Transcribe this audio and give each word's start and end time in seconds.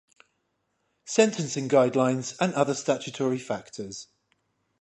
Sentencing 1.05 1.69
Guidelines 1.69 2.35
and 2.39 2.55
other 2.55 2.73
statutory 2.73 3.37
factors. 3.37 4.07